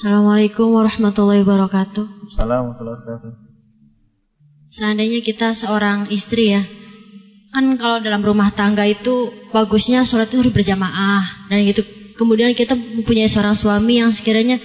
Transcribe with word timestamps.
Assalamualaikum 0.00 0.80
warahmatullahi 0.80 1.44
wabarakatuh. 1.44 2.32
Assalamualaikum 2.32 2.72
warahmatullahi 2.72 2.98
wabarakatuh. 3.04 3.32
Seandainya 4.72 5.20
kita 5.20 5.52
seorang 5.52 6.08
istri 6.08 6.56
ya, 6.56 6.64
kan 7.52 7.76
kalau 7.76 8.00
dalam 8.00 8.24
rumah 8.24 8.48
tangga 8.48 8.88
itu 8.88 9.28
bagusnya 9.52 10.00
sholat 10.08 10.32
itu 10.32 10.40
harus 10.40 10.56
berjamaah 10.56 11.52
dan 11.52 11.68
gitu. 11.68 11.84
Kemudian 12.16 12.56
kita 12.56 12.80
mempunyai 12.80 13.28
seorang 13.28 13.52
suami 13.52 14.00
yang 14.00 14.08
sekiranya 14.08 14.56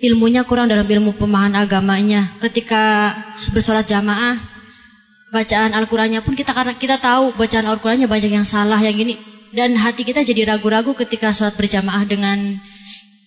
ilmunya 0.00 0.48
kurang 0.48 0.72
dalam 0.72 0.88
ilmu 0.88 1.12
pemahaman 1.12 1.60
agamanya. 1.60 2.40
Ketika 2.40 3.12
bersolat 3.52 3.84
jamaah, 3.84 4.40
bacaan 5.28 5.76
Al-Qur'annya 5.76 6.24
pun 6.24 6.32
kita 6.32 6.56
karena 6.56 6.72
kita 6.72 6.96
tahu 6.96 7.36
bacaan 7.36 7.68
Al-Qur'annya 7.68 8.08
banyak 8.08 8.32
yang 8.32 8.48
salah 8.48 8.80
yang 8.80 8.96
gini 8.96 9.20
dan 9.52 9.76
hati 9.76 10.08
kita 10.08 10.24
jadi 10.24 10.56
ragu-ragu 10.56 10.96
ketika 10.96 11.36
sholat 11.36 11.52
berjamaah 11.52 12.08
dengan 12.08 12.56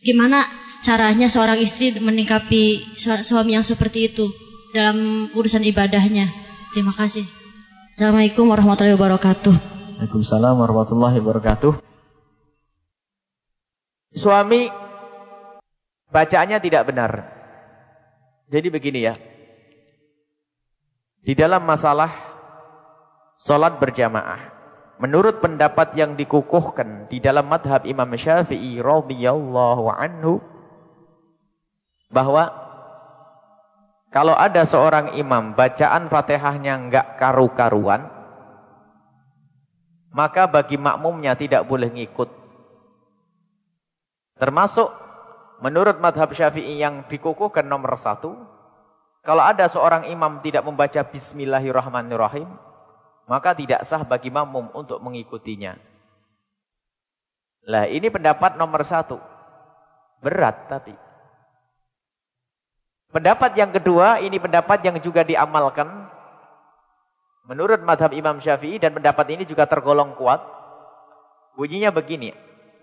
gimana 0.04 0.43
caranya 0.83 1.31
seorang 1.31 1.57
istri 1.63 1.95
meningkapi 1.95 2.94
suami 2.99 3.55
yang 3.55 3.63
seperti 3.63 4.11
itu 4.11 4.27
dalam 4.75 5.31
urusan 5.31 5.63
ibadahnya. 5.63 6.27
Terima 6.75 6.91
kasih. 6.91 7.23
Assalamualaikum 7.95 8.52
warahmatullahi 8.52 8.99
wabarakatuh. 8.99 9.55
Waalaikumsalam 10.03 10.59
warahmatullahi 10.59 11.17
wabarakatuh. 11.23 11.71
Suami 14.13 14.67
bacaannya 16.11 16.59
tidak 16.59 16.83
benar. 16.91 17.11
Jadi 18.52 18.67
begini 18.70 18.99
ya. 19.08 19.16
Di 21.23 21.31
dalam 21.33 21.63
masalah 21.63 22.11
solat 23.39 23.80
berjamaah. 23.80 24.52
Menurut 25.03 25.43
pendapat 25.43 25.99
yang 25.99 26.16
dikukuhkan 26.16 27.11
di 27.11 27.20
dalam 27.20 27.52
madhab 27.52 27.84
Imam 27.84 28.07
Syafi'i 28.16 28.80
radhiyallahu 28.80 29.91
anhu 29.91 30.39
bahwa 32.07 32.48
kalau 34.16 34.31
ada 34.31 34.63
seorang 34.63 35.11
imam 35.19 35.52
bacaan 35.59 36.08
Fatihahnya 36.08 36.80
enggak 36.80 37.19
karu-karuan 37.19 38.08
maka 40.16 40.47
bagi 40.47 40.80
makmumnya 40.80 41.35
tidak 41.35 41.67
boleh 41.67 41.91
ngikut. 41.91 42.30
Termasuk 44.39 44.88
menurut 45.59 46.00
madhab 46.00 46.31
Syafi'i 46.31 46.80
yang 46.80 47.03
dikukuhkan 47.11 47.67
nomor 47.67 48.00
satu, 48.00 48.39
kalau 49.25 49.44
ada 49.44 49.67
seorang 49.67 50.08
imam 50.08 50.39
tidak 50.39 50.63
membaca 50.63 51.02
Bismillahirrahmanirrahim, 51.02 52.47
maka 53.27 53.55
tidak 53.55 53.88
sah 53.88 54.03
bagi 54.03 54.27
makmum 54.27 54.71
untuk 54.75 54.99
mengikutinya. 54.99 55.79
Lah 57.63 57.88
ini 57.88 58.11
pendapat 58.11 58.59
nomor 58.59 58.83
satu. 58.83 59.19
Berat 60.19 60.67
tapi. 60.67 60.95
Pendapat 63.13 63.53
yang 63.53 63.69
kedua, 63.69 64.17
ini 64.19 64.41
pendapat 64.41 64.81
yang 64.83 64.97
juga 64.97 65.21
diamalkan. 65.21 65.85
Menurut 67.45 67.83
madhab 67.85 68.09
Imam 68.16 68.39
Syafi'i 68.41 68.79
dan 68.79 68.95
pendapat 68.95 69.38
ini 69.38 69.44
juga 69.45 69.67
tergolong 69.69 70.16
kuat. 70.17 70.41
Bunyinya 71.53 71.94
begini. 71.94 72.33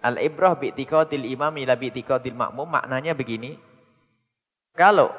Al-ibrah 0.00 0.56
bi'tiqatil 0.56 1.26
imam 1.28 1.52
ila 1.60 1.74
bi'tiqatil 1.74 2.36
makmum. 2.36 2.68
Maknanya 2.68 3.12
begini. 3.18 3.58
Kalau 4.76 5.10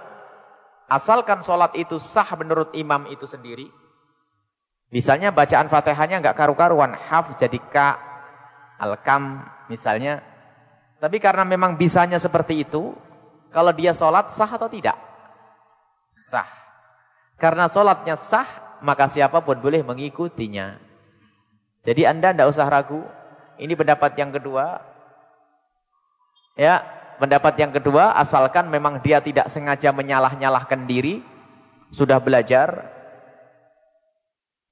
asalkan 0.87 1.43
sholat 1.43 1.75
itu 1.75 1.99
sah 1.99 2.31
menurut 2.39 2.71
imam 2.73 3.05
itu 3.11 3.27
sendiri. 3.27 3.67
Misalnya 4.91 5.31
bacaan 5.31 5.71
fatihahnya 5.71 6.19
enggak 6.19 6.35
karu-karuan. 6.35 6.93
Haf 6.93 7.33
jadi 7.39 7.57
ka. 7.71 7.95
Al-kam 8.75 9.39
misalnya. 9.71 10.19
Tapi 10.99 11.17
karena 11.17 11.47
memang 11.47 11.79
bisanya 11.79 12.19
seperti 12.19 12.67
itu. 12.67 12.91
Kalau 13.51 13.71
dia 13.71 13.95
sholat 13.95 14.31
sah 14.35 14.47
atau 14.47 14.67
tidak? 14.67 14.95
Sah. 16.11 16.47
Karena 17.39 17.65
sholatnya 17.71 18.19
sah, 18.19 18.47
maka 18.83 19.07
siapa 19.07 19.39
pun 19.41 19.57
boleh 19.57 19.81
mengikutinya. 19.81 20.77
Jadi 21.81 22.05
anda 22.05 22.35
tidak 22.35 22.51
usah 22.51 22.67
ragu. 22.69 23.01
Ini 23.57 23.73
pendapat 23.73 24.13
yang 24.19 24.29
kedua. 24.29 24.77
Ya, 26.59 26.83
pendapat 27.17 27.53
yang 27.57 27.71
kedua, 27.71 28.13
asalkan 28.17 28.67
memang 28.67 28.99
dia 28.99 29.23
tidak 29.23 29.47
sengaja 29.47 29.89
menyalah-nyalahkan 29.95 30.85
diri, 30.85 31.23
sudah 31.89 32.19
belajar. 32.21 32.90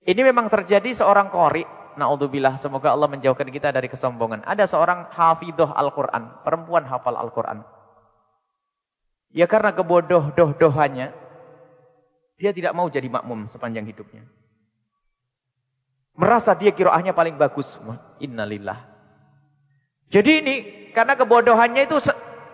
Ini 0.07 0.21
memang 0.23 0.47
terjadi 0.47 0.91
seorang 0.95 1.27
kori. 1.27 1.63
Na'udzubillah, 1.99 2.55
semoga 2.55 2.95
Allah 2.95 3.11
menjauhkan 3.11 3.51
kita 3.51 3.75
dari 3.75 3.91
kesombongan. 3.91 4.47
Ada 4.47 4.71
seorang 4.71 5.11
hafidhoh 5.11 5.75
Al-Quran, 5.75 6.43
perempuan 6.47 6.87
hafal 6.87 7.19
Al-Quran. 7.19 7.59
Ya 9.35 9.45
karena 9.51 9.75
kebodoh-doh-dohannya, 9.75 11.11
dia 12.39 12.51
tidak 12.55 12.71
mau 12.71 12.87
jadi 12.87 13.11
makmum 13.11 13.51
sepanjang 13.51 13.83
hidupnya. 13.83 14.23
Merasa 16.15 16.55
dia 16.55 16.71
kiroahnya 16.71 17.11
paling 17.11 17.35
bagus. 17.35 17.75
Innalillah. 18.23 18.79
Jadi 20.07 20.31
ini, 20.39 20.55
karena 20.95 21.19
kebodohannya 21.19 21.83
itu 21.83 21.99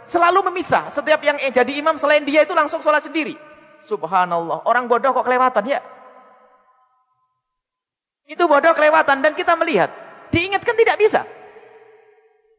selalu 0.09 0.49
memisah. 0.49 0.89
Setiap 0.89 1.21
yang 1.21 1.37
jadi 1.37 1.71
imam 1.79 2.01
selain 2.01 2.25
dia 2.25 2.41
itu 2.43 2.57
langsung 2.57 2.81
sholat 2.81 3.05
sendiri. 3.05 3.37
Subhanallah. 3.85 4.65
Orang 4.65 4.89
bodoh 4.89 5.13
kok 5.13 5.23
kelewatan 5.23 5.69
ya? 5.69 5.79
Itu 8.25 8.49
bodoh 8.49 8.73
kelewatan 8.73 9.21
dan 9.21 9.33
kita 9.37 9.53
melihat. 9.53 9.93
Diingatkan 10.33 10.73
tidak 10.73 10.97
bisa. 10.97 11.21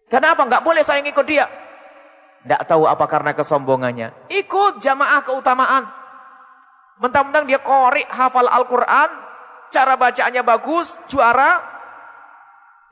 Kenapa? 0.07 0.47
Enggak 0.47 0.63
boleh 0.63 0.87
saya 0.87 1.03
ngikut 1.03 1.27
dia. 1.27 1.51
Tidak 2.47 2.63
tahu 2.71 2.87
apa 2.87 3.05
karena 3.11 3.35
kesombongannya. 3.35 4.31
Ikut 4.31 4.79
jamaah 4.79 5.21
keutamaan. 5.27 5.83
Mentang-mentang 7.03 7.45
dia 7.51 7.59
korek 7.59 8.07
hafal 8.07 8.47
Al-Quran. 8.47 9.11
Cara 9.75 9.99
bacaannya 9.99 10.47
bagus, 10.47 10.95
juara. 11.11 11.59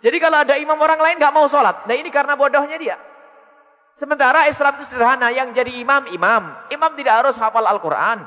Jadi 0.03 0.19
kalau 0.19 0.43
ada 0.43 0.59
imam 0.59 0.77
orang 0.77 0.99
lain 0.99 1.17
nggak 1.23 1.31
mau 1.31 1.47
sholat. 1.47 1.87
Nah 1.87 1.95
ini 1.95 2.11
karena 2.11 2.35
bodohnya 2.35 2.75
dia. 2.77 2.99
Sementara 3.95 4.51
Islam 4.51 4.75
itu 4.83 4.91
sederhana. 4.91 5.31
Yang 5.31 5.63
jadi 5.63 5.73
imam, 5.79 6.11
imam. 6.11 6.43
Imam 6.75 6.91
tidak 6.99 7.23
harus 7.23 7.39
hafal 7.39 7.63
Al-Quran. 7.63 8.27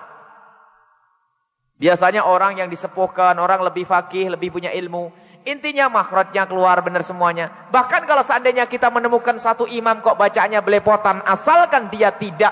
Biasanya 1.78 2.26
orang 2.26 2.58
yang 2.58 2.70
disepuhkan, 2.74 3.38
orang 3.38 3.62
lebih 3.62 3.86
fakih, 3.86 4.34
lebih 4.34 4.50
punya 4.50 4.74
ilmu. 4.74 5.14
Intinya 5.46 5.88
makhrajnya 5.88 6.50
keluar 6.50 6.82
benar 6.82 7.06
semuanya. 7.06 7.70
Bahkan 7.70 8.04
kalau 8.10 8.26
seandainya 8.26 8.66
kita 8.66 8.90
menemukan 8.90 9.38
satu 9.38 9.70
imam 9.70 10.02
kok 10.02 10.18
bacaannya 10.18 10.60
belepotan. 10.66 11.22
Asalkan 11.24 11.88
dia 11.94 12.12
tidak 12.12 12.52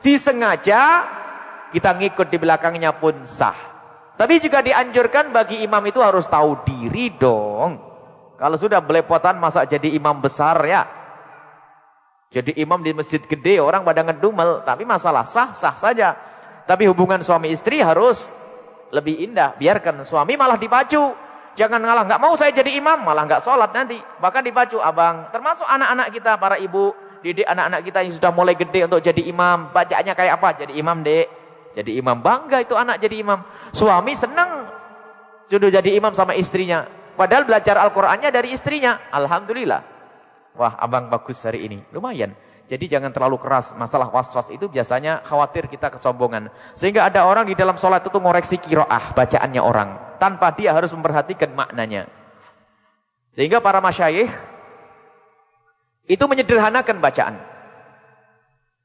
disengaja. 0.00 1.04
Kita 1.74 1.92
ngikut 1.92 2.30
di 2.30 2.38
belakangnya 2.38 2.94
pun 2.96 3.26
sah. 3.28 3.56
Tapi 4.16 4.38
juga 4.38 4.62
dianjurkan 4.62 5.34
bagi 5.34 5.60
imam 5.66 5.82
itu 5.84 5.98
harus 5.98 6.30
tahu 6.30 6.62
diri 6.64 7.12
dong. 7.18 7.76
Kalau 8.38 8.56
sudah 8.56 8.78
belepotan 8.78 9.36
masa 9.42 9.66
jadi 9.66 9.90
imam 9.92 10.22
besar 10.22 10.56
ya. 10.64 10.86
Jadi 12.32 12.56
imam 12.62 12.80
di 12.80 12.96
masjid 12.96 13.20
gede 13.20 13.60
orang 13.60 13.84
pada 13.84 14.06
ngedumel. 14.06 14.64
Tapi 14.64 14.88
masalah 14.88 15.26
sah, 15.28 15.52
sah 15.52 15.76
saja. 15.76 16.16
Tapi 16.64 16.88
hubungan 16.88 17.20
suami 17.20 17.52
istri 17.52 17.84
harus 17.84 18.41
lebih 18.92 19.24
indah. 19.24 19.56
Biarkan 19.56 20.04
suami 20.04 20.36
malah 20.36 20.60
dipacu. 20.60 21.16
Jangan 21.52 21.84
ngalah, 21.84 22.04
nggak 22.08 22.20
mau 22.20 22.32
saya 22.32 22.48
jadi 22.48 22.80
imam, 22.80 23.04
malah 23.04 23.28
nggak 23.28 23.44
sholat 23.44 23.76
nanti. 23.76 24.00
Bahkan 24.00 24.40
dipacu 24.40 24.80
abang, 24.80 25.28
termasuk 25.28 25.68
anak-anak 25.68 26.08
kita, 26.08 26.32
para 26.40 26.56
ibu, 26.56 26.96
didik 27.20 27.44
anak-anak 27.44 27.80
kita 27.84 27.98
yang 28.08 28.12
sudah 28.16 28.32
mulai 28.32 28.56
gede 28.56 28.88
untuk 28.88 29.04
jadi 29.04 29.20
imam. 29.28 29.68
Bacaannya 29.68 30.14
kayak 30.16 30.32
apa? 30.40 30.48
Jadi 30.64 30.72
imam 30.80 31.04
dek. 31.04 31.26
Jadi 31.72 31.96
imam, 31.96 32.20
bangga 32.20 32.60
itu 32.60 32.72
anak 32.76 33.00
jadi 33.00 33.20
imam. 33.20 33.44
Suami 33.72 34.12
senang 34.16 34.68
sudah 35.48 35.68
jadi 35.68 35.92
imam 35.96 36.12
sama 36.16 36.32
istrinya. 36.36 36.88
Padahal 37.12 37.44
belajar 37.44 37.76
Al-Qur'annya 37.76 38.32
dari 38.32 38.56
istrinya. 38.56 39.12
Alhamdulillah. 39.12 39.80
Wah, 40.56 40.76
abang 40.80 41.12
bagus 41.12 41.40
hari 41.44 41.68
ini. 41.68 41.84
Lumayan. 41.92 42.32
Jadi 42.70 42.88
jangan 42.88 43.10
terlalu 43.10 43.36
keras. 43.42 43.74
Masalah 43.74 44.08
was-was 44.08 44.48
itu 44.54 44.70
biasanya 44.70 45.20
khawatir 45.26 45.66
kita 45.66 45.92
kesombongan. 45.92 46.48
Sehingga 46.72 47.10
ada 47.10 47.26
orang 47.26 47.44
di 47.48 47.58
dalam 47.58 47.76
sholat 47.76 48.06
itu 48.06 48.16
ngoreksi 48.16 48.56
kiroah, 48.62 49.12
bacaannya 49.12 49.62
orang. 49.62 50.18
Tanpa 50.22 50.54
dia 50.54 50.72
harus 50.72 50.94
memperhatikan 50.94 51.50
maknanya. 51.52 52.06
Sehingga 53.34 53.58
para 53.60 53.82
masyayikh 53.82 54.30
itu 56.06 56.24
menyederhanakan 56.24 56.98
bacaan. 57.00 57.36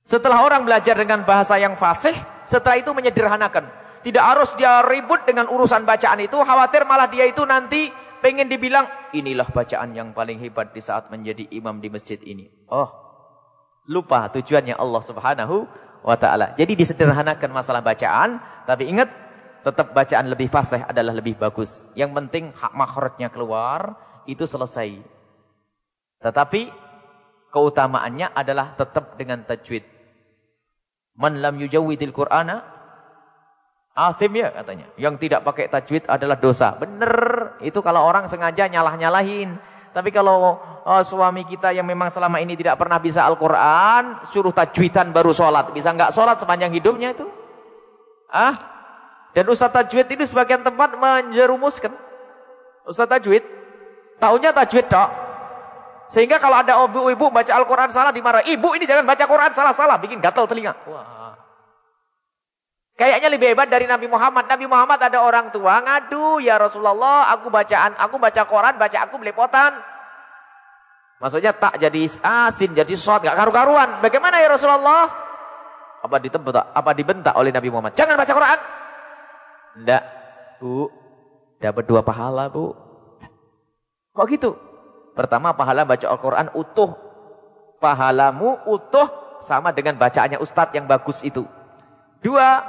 Setelah 0.07 0.47
orang 0.47 0.63
belajar 0.63 0.95
dengan 0.95 1.27
bahasa 1.27 1.59
yang 1.59 1.75
fasih, 1.75 2.15
setelah 2.47 2.79
itu 2.79 2.95
menyederhanakan. 2.95 3.67
Tidak 4.07 4.23
harus 4.23 4.55
dia 4.55 4.79
ribut 4.87 5.27
dengan 5.27 5.51
urusan 5.51 5.83
bacaan 5.83 6.23
itu, 6.23 6.39
khawatir 6.39 6.87
malah 6.87 7.11
dia 7.11 7.27
itu 7.27 7.43
nanti 7.43 7.91
pengen 8.23 8.47
dibilang, 8.47 8.87
inilah 9.11 9.51
bacaan 9.51 9.91
yang 9.91 10.15
paling 10.15 10.39
hebat 10.39 10.71
di 10.71 10.79
saat 10.79 11.11
menjadi 11.11 11.51
imam 11.51 11.83
di 11.83 11.91
masjid 11.91 12.15
ini. 12.23 12.47
Oh, 12.71 13.06
lupa 13.87 14.27
tujuannya 14.29 14.75
Allah 14.75 15.01
subhanahu 15.01 15.65
wa 16.03 16.15
ta'ala. 16.19 16.53
Jadi 16.53 16.75
disederhanakan 16.75 17.49
masalah 17.51 17.81
bacaan, 17.81 18.39
tapi 18.67 18.91
ingat, 18.91 19.09
tetap 19.63 19.91
bacaan 19.91 20.31
lebih 20.31 20.47
fasih 20.47 20.83
adalah 20.87 21.11
lebih 21.11 21.35
bagus. 21.35 21.83
Yang 21.91 22.11
penting 22.15 22.43
hak 22.55 22.71
makhrajnya 22.75 23.27
keluar, 23.27 23.95
itu 24.27 24.43
selesai. 24.43 24.99
Tetapi 26.23 26.71
keutamaannya 27.51 28.31
adalah 28.31 28.75
tetap 28.75 29.15
dengan 29.19 29.43
tajwid. 29.43 29.83
Man 31.17 31.41
lam 31.41 31.57
yujawwidil 31.57 32.13
Qur'ana 32.13 32.61
athim 33.97 34.37
ya 34.37 34.53
katanya. 34.53 34.87
Yang 34.95 35.15
tidak 35.25 35.41
pakai 35.41 35.65
tajwid 35.73 36.05
adalah 36.05 36.37
dosa. 36.37 36.77
Bener. 36.77 37.57
Itu 37.65 37.81
kalau 37.81 38.05
orang 38.05 38.29
sengaja 38.29 38.69
nyalah-nyalahin. 38.69 39.57
Tapi 39.97 40.13
kalau 40.13 40.61
oh, 40.87 41.03
suami 41.03 41.43
kita 41.43 41.75
yang 41.75 41.83
memang 41.83 42.07
selama 42.07 42.39
ini 42.39 42.55
tidak 42.55 42.79
pernah 42.79 42.95
bisa 42.95 43.27
Al-Quran, 43.27 44.23
suruh 44.31 44.55
tajwidan 44.55 45.11
baru 45.11 45.35
sholat. 45.35 45.75
Bisa 45.75 45.91
nggak 45.91 46.15
sholat 46.15 46.39
sepanjang 46.39 46.71
hidupnya 46.71 47.11
itu? 47.11 47.27
Ah? 48.31 48.55
Dan 49.35 49.45
Ustaz 49.51 49.69
Tajwid 49.69 50.07
ini 50.09 50.25
sebagian 50.25 50.65
tempat 50.65 50.97
menjerumuskan. 50.97 51.93
Ustaz 52.87 53.05
Tajwid, 53.05 53.43
tahunya 54.17 54.49
Tajwid 54.55 54.87
dok. 54.89 55.09
Sehingga 56.07 56.39
kalau 56.39 56.63
ada 56.63 56.79
ibu-ibu 56.87 57.27
baca 57.27 57.51
Al-Quran 57.51 57.91
salah 57.91 58.15
dimarah. 58.15 58.39
Ibu 58.47 58.79
ini 58.79 58.87
jangan 58.87 59.03
baca 59.03 59.27
Quran 59.27 59.51
salah-salah. 59.51 59.99
Bikin 59.99 60.23
gatal 60.23 60.47
telinga. 60.47 60.71
Wah. 60.87 61.35
Kayaknya 62.97 63.29
lebih 63.29 63.47
hebat 63.53 63.69
dari 63.69 63.85
Nabi 63.85 64.09
Muhammad. 64.09 64.49
Nabi 64.49 64.65
Muhammad 64.65 64.97
ada 64.97 65.21
orang 65.21 65.53
tua 65.53 65.77
ngadu, 65.85 66.41
ya 66.41 66.57
Rasulullah, 66.57 67.29
aku 67.29 67.53
bacaan, 67.53 67.93
aku 67.93 68.17
baca 68.17 68.41
Quran, 68.41 68.73
baca 68.79 68.97
aku 69.05 69.15
belepotan. 69.21 69.77
Maksudnya 71.17 71.49
tak 71.49 71.81
jadi 71.81 72.05
asin, 72.21 72.77
jadi 72.77 72.93
shot, 72.93 73.25
gak 73.25 73.33
karu-karuan. 73.33 73.97
Bagaimana 74.05 74.37
ya 74.37 74.53
Rasulullah? 74.53 75.09
Apa 76.05 76.21
dibentak, 76.21 76.65
apa 76.77 76.91
dibentak 76.93 77.33
oleh 77.33 77.49
Nabi 77.49 77.73
Muhammad? 77.73 77.97
Jangan 77.97 78.13
baca 78.13 78.33
Quran. 78.37 78.59
Enggak, 79.81 80.03
bu, 80.61 80.93
dapat 81.57 81.83
dua 81.89 82.05
pahala 82.05 82.45
bu. 82.53 82.73
Kok 84.13 84.27
gitu? 84.29 84.53
Pertama 85.17 85.57
pahala 85.57 85.85
baca 85.85 86.05
Al-Quran 86.05 86.53
utuh. 86.53 86.93
Pahalamu 87.81 88.65
utuh 88.69 89.37
sama 89.41 89.69
dengan 89.73 89.97
bacaannya 89.97 90.41
ustadz 90.41 90.73
yang 90.73 90.85
bagus 90.85 91.21
itu. 91.25 91.45
Dua, 92.21 92.61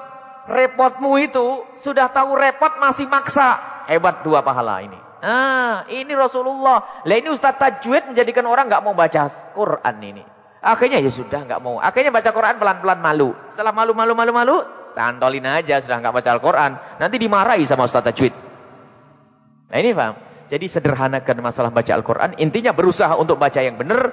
repotmu 0.48 1.16
itu 1.20 1.64
sudah 1.80 2.08
tahu 2.12 2.36
repot 2.36 2.76
masih 2.80 3.08
maksa. 3.08 3.56
Hebat 3.88 4.20
dua 4.24 4.44
pahala 4.44 4.84
ini. 4.84 5.07
Ah, 5.18 5.82
ini 5.90 6.14
Rasulullah. 6.14 7.02
Lah 7.02 7.16
ini 7.18 7.28
Ustaz 7.30 7.58
Tajwid 7.58 8.14
menjadikan 8.14 8.46
orang 8.46 8.70
nggak 8.70 8.82
mau 8.86 8.94
baca 8.94 9.26
Quran 9.54 9.96
ini. 10.02 10.22
Akhirnya 10.58 10.98
ya 10.98 11.10
sudah 11.10 11.46
nggak 11.46 11.60
mau. 11.62 11.78
Akhirnya 11.78 12.10
baca 12.10 12.30
Quran 12.30 12.58
pelan-pelan 12.58 12.98
malu. 12.98 13.30
Setelah 13.50 13.74
malu 13.74 13.94
malu 13.94 14.12
malu 14.14 14.32
malu, 14.34 14.56
cantolin 14.94 15.46
aja 15.46 15.78
sudah 15.82 15.98
nggak 16.02 16.14
baca 16.14 16.30
Al-Quran. 16.38 16.70
Nanti 16.98 17.16
dimarahi 17.18 17.64
sama 17.66 17.86
Ustaz 17.86 18.02
Tajwid. 18.10 18.34
Nah 19.68 19.78
ini 19.78 19.90
paham. 19.94 20.14
Jadi 20.48 20.66
sederhanakan 20.66 21.36
masalah 21.44 21.70
baca 21.70 21.92
Al-Quran. 21.92 22.38
Intinya 22.40 22.72
berusaha 22.72 23.14
untuk 23.18 23.36
baca 23.36 23.60
yang 23.60 23.76
benar. 23.76 24.10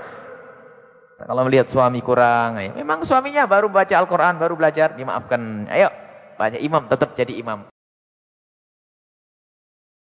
Kalau 1.15 1.47
melihat 1.47 1.71
suami 1.71 2.03
kurang, 2.03 2.59
ya. 2.59 2.75
memang 2.75 3.07
suaminya 3.07 3.47
baru 3.47 3.71
baca 3.71 3.95
Al-Quran, 4.03 4.35
baru 4.35 4.59
belajar, 4.59 4.99
dimaafkan. 4.99 5.63
Ayo, 5.71 5.87
banyak 6.35 6.59
imam 6.59 6.91
tetap 6.91 7.15
jadi 7.15 7.39
imam. 7.39 7.71